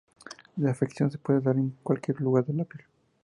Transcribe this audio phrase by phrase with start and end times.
[0.57, 2.83] La afección se puede dar en cualquier lugar de la piel.